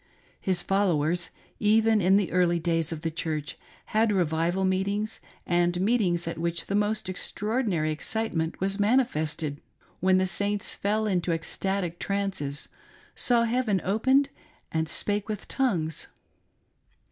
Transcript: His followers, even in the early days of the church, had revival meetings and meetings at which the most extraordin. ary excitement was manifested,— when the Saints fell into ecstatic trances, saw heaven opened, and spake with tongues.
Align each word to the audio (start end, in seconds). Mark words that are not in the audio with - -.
His 0.39 0.63
followers, 0.63 1.29
even 1.59 2.01
in 2.01 2.17
the 2.17 2.31
early 2.31 2.57
days 2.57 2.91
of 2.91 3.01
the 3.03 3.11
church, 3.11 3.55
had 3.93 4.11
revival 4.11 4.65
meetings 4.65 5.19
and 5.45 5.79
meetings 5.79 6.27
at 6.27 6.39
which 6.39 6.65
the 6.65 6.73
most 6.73 7.05
extraordin. 7.07 7.71
ary 7.71 7.91
excitement 7.91 8.59
was 8.59 8.79
manifested,— 8.79 9.61
when 9.99 10.17
the 10.17 10.25
Saints 10.25 10.73
fell 10.73 11.05
into 11.05 11.31
ecstatic 11.31 11.99
trances, 11.99 12.67
saw 13.13 13.43
heaven 13.43 13.79
opened, 13.83 14.29
and 14.71 14.89
spake 14.89 15.29
with 15.29 15.47
tongues. 15.47 16.07